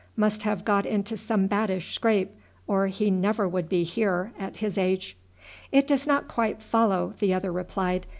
Must 0.17 0.41
have 0.41 0.65
got 0.65 0.87
into 0.87 1.15
some 1.15 1.45
baddish 1.47 1.93
scrape, 1.93 2.31
or 2.65 2.87
he 2.87 3.11
never 3.11 3.47
would 3.47 3.69
be 3.69 3.83
here 3.83 4.31
at 4.39 4.57
his 4.57 4.75
age." 4.75 5.15
"It 5.71 5.85
does 5.85 6.07
not 6.07 6.27
quite 6.27 6.59
follow," 6.63 7.13
the 7.19 7.35
other 7.35 7.51
replied. 7.51 8.07